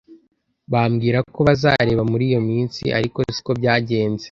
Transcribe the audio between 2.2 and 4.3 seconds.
iyo minsi ariko siko byagenze